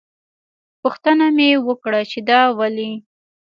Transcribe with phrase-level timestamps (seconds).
[0.81, 2.91] پوښتنه مې وکړه چې دا ولې.